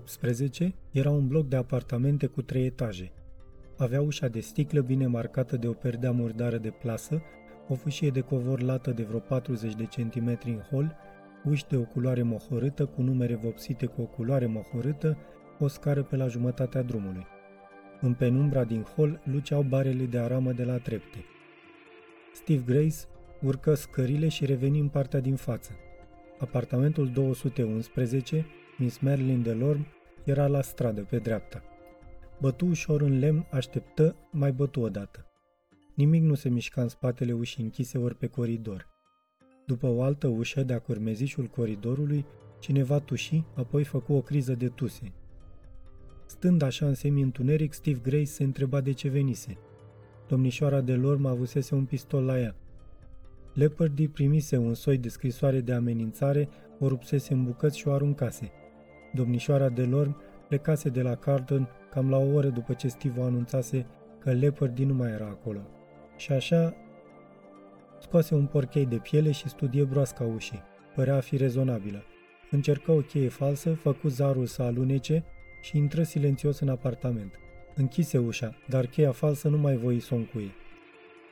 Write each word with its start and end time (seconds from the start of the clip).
18 0.00 0.74
era 0.90 1.10
un 1.10 1.28
bloc 1.28 1.48
de 1.48 1.56
apartamente 1.56 2.26
cu 2.26 2.42
trei 2.42 2.66
etaje. 2.66 3.12
Avea 3.76 4.00
ușa 4.00 4.28
de 4.28 4.40
sticlă 4.40 4.80
bine 4.80 5.06
marcată 5.06 5.56
de 5.56 5.68
o 5.68 5.72
perdea 5.72 6.10
murdară 6.10 6.58
de 6.58 6.70
plasă, 6.70 7.22
o 7.68 7.74
fâșie 7.74 8.10
de 8.10 8.20
covor 8.20 8.60
lată 8.60 8.90
de 8.90 9.02
vreo 9.02 9.18
40 9.18 9.74
de 9.74 9.84
centimetri 9.84 10.50
în 10.50 10.58
hol, 10.58 10.96
uși 11.44 11.66
de 11.68 11.76
o 11.76 11.82
culoare 11.82 12.22
mohorâtă 12.22 12.86
cu 12.86 13.02
numere 13.02 13.34
vopsite 13.34 13.86
cu 13.86 14.00
o 14.00 14.04
culoare 14.04 14.46
mohorâtă, 14.46 15.16
o 15.58 15.66
scară 15.66 16.02
pe 16.02 16.16
la 16.16 16.26
jumătatea 16.26 16.82
drumului. 16.82 17.26
În 18.00 18.14
penumbra 18.14 18.64
din 18.64 18.82
hol 18.82 19.20
luceau 19.24 19.62
barele 19.62 20.04
de 20.04 20.18
aramă 20.18 20.52
de 20.52 20.64
la 20.64 20.76
trepte. 20.76 21.24
Steve 22.34 22.62
Grace 22.66 22.96
urcă 23.42 23.74
scările 23.74 24.28
și 24.28 24.46
reveni 24.46 24.78
în 24.78 24.88
partea 24.88 25.20
din 25.20 25.36
față. 25.36 25.72
Apartamentul 26.38 27.10
211, 27.10 28.46
Miss 28.80 28.98
Marilyn 28.98 29.42
Delorme, 29.42 29.86
era 30.24 30.46
la 30.46 30.62
stradă, 30.62 31.00
pe 31.00 31.18
dreapta. 31.18 31.62
Bătu 32.40 32.66
ușor 32.66 33.00
în 33.00 33.18
lemn, 33.18 33.46
așteptă, 33.50 34.16
mai 34.30 34.52
bătu 34.52 34.80
odată. 34.80 35.26
Nimic 35.94 36.22
nu 36.22 36.34
se 36.34 36.48
mișca 36.48 36.82
în 36.82 36.88
spatele 36.88 37.32
ușii 37.32 37.62
închise 37.62 37.98
ori 37.98 38.14
pe 38.14 38.26
coridor. 38.26 38.88
După 39.66 39.86
o 39.86 40.02
altă 40.02 40.26
ușă 40.26 40.62
de-a 40.62 40.78
curmezișul 40.78 41.46
coridorului, 41.46 42.26
cineva 42.58 42.98
tuși, 42.98 43.42
apoi 43.54 43.84
făcu 43.84 44.12
o 44.12 44.20
criză 44.20 44.54
de 44.54 44.68
tuse. 44.68 45.12
Stând 46.26 46.62
așa 46.62 46.86
în 46.86 46.94
semi-întuneric, 46.94 47.72
Steve 47.72 48.00
Grace 48.02 48.24
se 48.24 48.42
întreba 48.42 48.80
de 48.80 48.92
ce 48.92 49.08
venise. 49.08 49.58
Domnișoara 50.28 50.80
de 50.80 50.94
Lorm 50.94 51.26
avusese 51.26 51.74
un 51.74 51.84
pistol 51.84 52.24
la 52.24 52.40
ea. 52.40 52.54
Leopardy 53.54 54.08
primise 54.08 54.56
un 54.56 54.74
soi 54.74 54.98
de 54.98 55.08
scrisoare 55.08 55.60
de 55.60 55.72
amenințare, 55.72 56.48
o 56.78 56.88
rupsese 56.88 57.32
în 57.32 57.44
bucăți 57.44 57.78
și 57.78 57.88
o 57.88 57.92
aruncase. 57.92 58.52
Domnișoara 59.12 59.68
de 59.68 59.82
Lorm 59.82 60.16
plecase 60.48 60.88
de 60.88 61.02
la 61.02 61.14
Carlton 61.14 61.68
cam 61.90 62.10
la 62.10 62.16
o 62.16 62.32
oră 62.32 62.48
după 62.48 62.72
ce 62.72 62.88
Steve 62.88 63.20
o 63.20 63.24
anunțase 63.24 63.86
că 64.18 64.32
Leopardy 64.32 64.84
nu 64.84 64.94
mai 64.94 65.10
era 65.10 65.26
acolo. 65.26 65.60
Și 66.16 66.32
așa 66.32 66.74
scoase 68.00 68.34
un 68.34 68.46
porchei 68.46 68.86
de 68.86 68.96
piele 68.96 69.30
și 69.30 69.48
studie 69.48 69.84
broasca 69.84 70.24
ușii. 70.24 70.62
Părea 70.94 71.16
a 71.16 71.20
fi 71.20 71.36
rezonabilă. 71.36 72.02
Încercă 72.50 72.92
o 72.92 73.00
cheie 73.00 73.28
falsă, 73.28 73.74
făcu 73.74 74.08
zarul 74.08 74.46
să 74.46 74.62
alunece 74.62 75.24
și 75.60 75.76
intră 75.76 76.02
silențios 76.02 76.58
în 76.58 76.68
apartament. 76.68 77.34
Închise 77.74 78.18
ușa, 78.18 78.56
dar 78.68 78.86
cheia 78.86 79.12
falsă 79.12 79.48
nu 79.48 79.58
mai 79.58 79.76
voi 79.76 80.00
să 80.00 80.14
o 80.14 80.16
încuie. 80.16 80.50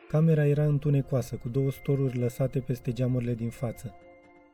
Camera 0.08 0.46
era 0.46 0.64
întunecoasă, 0.64 1.36
cu 1.36 1.48
două 1.48 1.70
storuri 1.70 2.18
lăsate 2.18 2.60
peste 2.60 2.92
geamurile 2.92 3.34
din 3.34 3.50
față. 3.50 3.94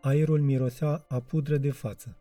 Aerul 0.00 0.40
mirosea 0.40 1.04
a 1.08 1.20
pudră 1.20 1.56
de 1.56 1.70
față. 1.70 2.16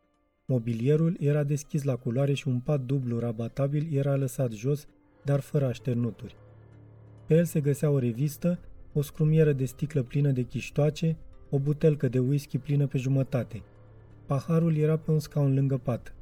Mobilierul 0.45 1.17
era 1.19 1.43
deschis 1.43 1.83
la 1.83 1.95
culoare 1.95 2.33
și 2.33 2.47
un 2.47 2.59
pat 2.59 2.81
dublu 2.81 3.19
rabatabil 3.19 3.95
era 3.97 4.15
lăsat 4.15 4.51
jos, 4.51 4.85
dar 5.23 5.39
fără 5.39 5.65
așternuturi. 5.65 6.35
Pe 7.25 7.35
el 7.35 7.45
se 7.45 7.61
găsea 7.61 7.89
o 7.89 7.99
revistă, 7.99 8.59
o 8.93 9.01
scrumieră 9.01 9.53
de 9.53 9.65
sticlă 9.65 10.03
plină 10.03 10.31
de 10.31 10.41
chiștoace, 10.41 11.17
o 11.49 11.59
butelcă 11.59 12.07
de 12.07 12.19
whisky 12.19 12.57
plină 12.57 12.87
pe 12.87 12.97
jumătate. 12.97 13.63
Paharul 14.25 14.77
era 14.77 14.97
pe 14.97 15.11
un 15.11 15.19
scaun 15.19 15.53
lângă 15.53 15.77
pat. 15.77 16.15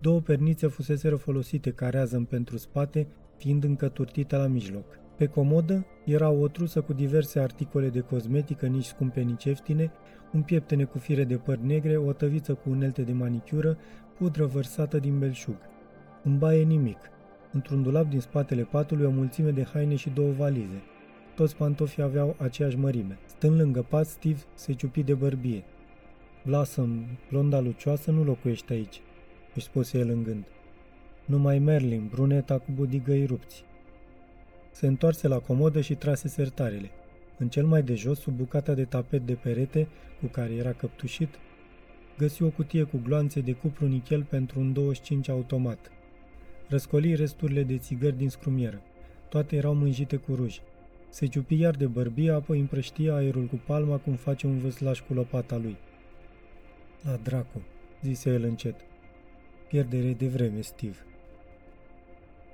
Două 0.00 0.20
pernițe 0.20 0.66
fuseseră 0.66 1.16
folosite 1.16 1.70
ca 1.70 1.88
reazăn 1.88 2.24
pentru 2.24 2.56
spate, 2.56 3.06
fiind 3.36 3.64
încă 3.64 3.88
turtite 3.88 4.36
la 4.36 4.46
mijloc. 4.46 4.98
Pe 5.18 5.26
comodă 5.26 5.86
era 6.04 6.30
o 6.30 6.48
trusă 6.48 6.80
cu 6.80 6.92
diverse 6.92 7.40
articole 7.40 7.88
de 7.88 8.00
cosmetică, 8.00 8.66
nici 8.66 8.84
scumpe, 8.84 9.20
nici 9.20 9.44
ieftine, 9.44 9.90
un 10.32 10.42
pieptene 10.42 10.84
cu 10.84 10.98
fire 10.98 11.24
de 11.24 11.36
păr 11.36 11.56
negre, 11.56 11.96
o 11.96 12.12
tăviță 12.12 12.54
cu 12.54 12.70
unelte 12.70 13.02
de 13.02 13.12
manicură, 13.12 13.78
pudră 14.18 14.46
vărsată 14.46 14.98
din 14.98 15.18
belșug. 15.18 15.56
În 16.22 16.38
baie 16.38 16.62
nimic. 16.62 16.98
Într-un 17.52 17.82
dulap 17.82 18.08
din 18.08 18.20
spatele 18.20 18.62
patului 18.62 19.06
o 19.06 19.10
mulțime 19.10 19.50
de 19.50 19.64
haine 19.72 19.94
și 19.94 20.10
două 20.10 20.32
valize. 20.32 20.82
Toți 21.34 21.56
pantofii 21.56 22.02
aveau 22.02 22.36
aceeași 22.38 22.78
mărime. 22.78 23.18
Stând 23.26 23.60
lângă 23.60 23.86
pat, 23.88 24.06
Steve 24.06 24.40
se 24.54 24.72
ciupi 24.72 25.02
de 25.02 25.14
bărbie. 25.14 25.64
Blossom, 26.44 27.04
blonda 27.30 27.60
lucioasă, 27.60 28.10
nu 28.10 28.24
locuiește 28.24 28.72
aici, 28.72 29.00
își 29.54 29.64
spuse 29.64 29.98
el 29.98 30.08
în 30.08 30.22
gând. 30.22 30.44
Numai 31.24 31.58
Merlin, 31.58 32.08
bruneta 32.10 32.58
cu 32.58 32.70
budigăi 32.74 33.24
rupți. 33.24 33.64
Se 34.70 34.86
întoarse 34.86 35.28
la 35.28 35.38
comodă 35.38 35.80
și 35.80 35.94
trase 35.94 36.28
sertarele. 36.28 36.90
În 37.38 37.48
cel 37.48 37.66
mai 37.66 37.82
de 37.82 37.94
jos, 37.94 38.18
sub 38.20 38.36
bucata 38.36 38.74
de 38.74 38.84
tapet 38.84 39.26
de 39.26 39.34
perete 39.34 39.88
cu 40.20 40.26
care 40.26 40.52
era 40.52 40.72
căptușit, 40.72 41.34
găsi 42.18 42.42
o 42.42 42.48
cutie 42.48 42.82
cu 42.82 43.00
gloanțe 43.02 43.40
de 43.40 43.52
cupru 43.52 43.86
nichel 43.86 44.22
pentru 44.22 44.60
un 44.60 44.72
25 44.72 45.28
automat. 45.28 45.90
Răscoli 46.68 47.14
resturile 47.14 47.62
de 47.62 47.78
țigări 47.78 48.16
din 48.16 48.28
scrumieră. 48.28 48.82
Toate 49.28 49.56
erau 49.56 49.74
mânjite 49.74 50.16
cu 50.16 50.34
ruj. 50.34 50.60
Se 51.08 51.26
ciupi 51.26 51.58
iar 51.58 51.74
de 51.74 51.86
bărbie, 51.86 52.30
apoi 52.30 52.60
împrăștia 52.60 53.14
aerul 53.14 53.46
cu 53.46 53.60
palma 53.66 53.96
cum 53.96 54.14
face 54.14 54.46
un 54.46 54.58
vâslaș 54.58 55.00
cu 55.00 55.14
lopata 55.14 55.56
lui. 55.56 55.76
La 57.02 57.18
dracu, 57.22 57.62
zise 58.02 58.30
el 58.30 58.42
încet. 58.42 58.74
Pierdere 59.68 60.12
de 60.12 60.26
vreme, 60.26 60.60
Steve. 60.60 61.07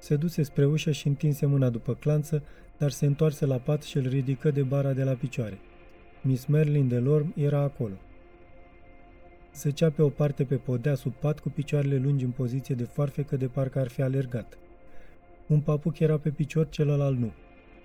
Se 0.05 0.17
duse 0.17 0.43
spre 0.43 0.67
ușă 0.67 0.91
și 0.91 1.07
întinse 1.07 1.47
mâna 1.47 1.71
după 1.71 1.95
clanță, 1.95 2.43
dar 2.79 2.91
se 2.91 3.07
întoarse 3.07 3.47
la 3.47 3.57
pat 3.57 3.83
și 3.83 3.97
îl 3.97 4.07
ridică 4.09 4.51
de 4.51 4.63
bara 4.63 4.93
de 4.93 5.03
la 5.05 5.13
picioare. 5.13 5.59
Miss 6.23 6.45
Merlin 6.45 6.89
de 6.89 6.99
Lorm 6.99 7.33
era 7.37 7.61
acolo. 7.61 7.95
Zăcea 9.55 9.91
pe 9.91 10.03
o 10.03 10.09
parte 10.09 10.45
pe 10.45 10.57
podea 10.57 10.95
sub 10.95 11.13
pat 11.13 11.41
cu 11.41 11.49
picioarele 11.49 11.97
lungi 11.97 12.25
în 12.25 12.31
poziție 12.31 12.75
de 12.75 12.85
farfecă 12.85 13.37
de 13.37 13.47
parcă 13.47 13.79
ar 13.79 13.89
fi 13.89 14.03
alergat. 14.03 14.59
Un 15.47 15.61
papuc 15.61 15.99
era 15.99 16.19
pe 16.19 16.31
picior, 16.31 16.69
celălalt 16.69 17.19
nu. 17.19 17.33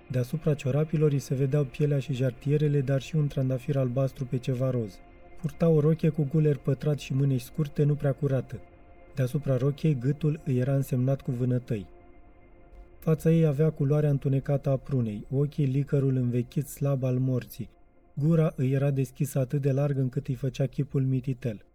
Deasupra 0.10 0.54
ciorapilor 0.54 1.12
îi 1.12 1.20
se 1.20 1.36
vedeau 1.36 1.64
pielea 1.64 2.00
și 2.00 2.14
jartierele, 2.14 2.82
dar 2.82 3.02
și 3.02 3.16
un 3.16 3.28
trandafir 3.28 3.78
albastru 3.78 4.26
pe 4.26 4.38
ceva 4.38 4.70
roz. 4.70 5.00
Purta 5.42 5.68
o 5.68 5.80
rochie 5.80 6.10
cu 6.10 6.28
guler 6.32 6.58
pătrat 6.58 7.00
și 7.00 7.14
mânești 7.14 7.48
scurte, 7.48 7.84
nu 7.84 7.96
prea 7.96 8.14
curată. 8.14 8.60
Deasupra 9.16 9.58
rochiei, 9.58 9.98
gâtul 10.00 10.40
îi 10.46 10.58
era 10.58 10.76
însemnat 10.76 11.22
cu 11.22 11.32
vânătăi. 11.32 11.98
Fața 13.00 13.32
ei 13.32 13.46
avea 13.46 13.72
culoarea 13.72 14.10
întunecată 14.10 14.70
a 14.70 14.78
prunei, 14.78 15.26
ochii 15.30 15.66
licărul 15.66 16.16
învechit 16.16 16.68
slab 16.68 17.04
al 17.04 17.20
morții. 17.20 17.70
Gura 18.14 18.54
îi 18.56 18.72
era 18.72 18.92
deschisă 18.92 19.40
atât 19.40 19.62
de 19.62 19.72
larg 19.72 19.98
încât 19.98 20.28
îi 20.28 20.36
făcea 20.36 20.66
chipul 20.66 21.06
mititel. 21.06 21.66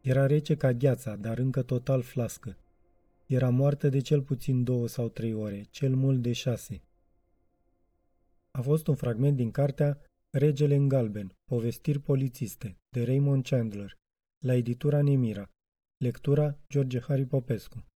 Era 0.00 0.26
rece 0.26 0.56
ca 0.56 0.72
gheața, 0.72 1.16
dar 1.16 1.38
încă 1.38 1.62
total 1.62 2.02
flască. 2.02 2.56
Era 3.26 3.48
moartă 3.48 3.88
de 3.88 4.00
cel 4.00 4.22
puțin 4.22 4.64
două 4.64 4.88
sau 4.88 5.08
trei 5.08 5.34
ore, 5.34 5.66
cel 5.70 5.94
mult 5.94 6.22
de 6.22 6.32
șase. 6.32 6.82
A 8.50 8.60
fost 8.60 8.86
un 8.86 8.94
fragment 8.94 9.36
din 9.36 9.50
cartea 9.50 10.00
Regele 10.30 10.74
în 10.74 10.88
galben, 10.88 11.36
povestiri 11.44 11.98
polițiste, 11.98 12.76
de 12.88 13.04
Raymond 13.04 13.44
Chandler, 13.44 13.92
la 14.38 14.54
editura 14.54 15.02
Nemira, 15.02 15.50
lectura 15.96 16.58
George 16.68 17.00
Harry 17.00 17.26
Popescu. 17.26 17.88